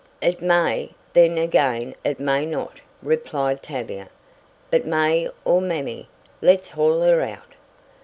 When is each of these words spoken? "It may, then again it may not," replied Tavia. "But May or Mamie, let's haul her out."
"It 0.19 0.41
may, 0.41 0.95
then 1.13 1.37
again 1.37 1.93
it 2.03 2.19
may 2.19 2.43
not," 2.43 2.81
replied 3.03 3.61
Tavia. 3.61 4.09
"But 4.71 4.83
May 4.85 5.29
or 5.45 5.61
Mamie, 5.61 6.07
let's 6.41 6.69
haul 6.69 7.01
her 7.03 7.21
out." 7.21 7.53